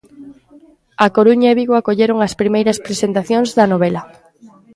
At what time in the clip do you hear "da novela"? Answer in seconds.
3.57-4.01